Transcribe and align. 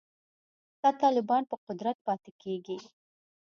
که 0.81 0.89
طالبان 1.01 1.43
په 1.49 1.55
قدرت 1.65 1.97
پاتې 2.05 2.31
کیږي 2.41 2.77